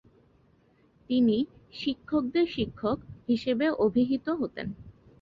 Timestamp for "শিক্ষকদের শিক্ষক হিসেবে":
1.73-3.65